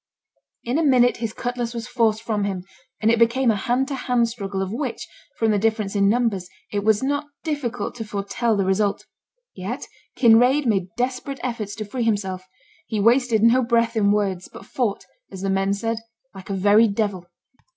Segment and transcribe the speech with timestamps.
[0.63, 2.63] In a minute his cutlass was forced from him,
[2.99, 6.49] and it became a hand to hand struggle, of which, from the difference in numbers,
[6.71, 9.05] it was not difficult to foretell the result.
[9.53, 9.85] Yet
[10.17, 12.47] Kinraid made desperate efforts to free himself;
[12.87, 15.99] he wasted no breath in words, but fought, as the men said,
[16.33, 17.27] 'like a very devil.'